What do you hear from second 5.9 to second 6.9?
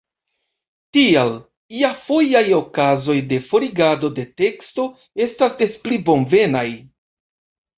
bonvenaj.